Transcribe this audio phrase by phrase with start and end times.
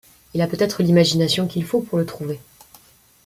[0.33, 2.39] Il a peutêtre l'imagination qu'il faut pour le trouver.